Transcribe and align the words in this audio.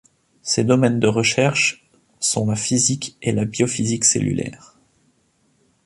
Ses 0.41 0.63
domaines 0.63 0.99
de 0.99 1.05
recherches 1.05 1.87
sont 2.19 2.47
la 2.49 2.55
physique 2.55 3.17
et 3.21 3.33
la 3.33 3.45
biophysique 3.45 4.03
cellulaire. 4.03 4.75